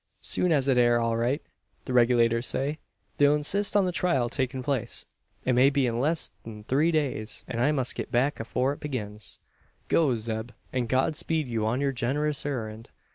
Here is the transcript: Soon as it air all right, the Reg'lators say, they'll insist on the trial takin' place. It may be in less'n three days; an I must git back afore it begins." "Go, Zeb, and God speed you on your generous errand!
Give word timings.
Soon 0.23 0.51
as 0.51 0.67
it 0.67 0.79
air 0.79 0.99
all 0.99 1.15
right, 1.15 1.43
the 1.85 1.93
Reg'lators 1.93 2.45
say, 2.47 2.79
they'll 3.17 3.35
insist 3.35 3.75
on 3.75 3.85
the 3.85 3.91
trial 3.91 4.29
takin' 4.29 4.63
place. 4.63 5.05
It 5.45 5.53
may 5.53 5.69
be 5.69 5.85
in 5.85 5.99
less'n 5.99 6.63
three 6.65 6.91
days; 6.91 7.45
an 7.47 7.59
I 7.59 7.71
must 7.71 7.93
git 7.93 8.11
back 8.11 8.39
afore 8.39 8.73
it 8.73 8.79
begins." 8.79 9.37
"Go, 9.89 10.15
Zeb, 10.15 10.53
and 10.73 10.89
God 10.89 11.15
speed 11.15 11.47
you 11.47 11.67
on 11.67 11.81
your 11.81 11.91
generous 11.91 12.47
errand! 12.47 12.89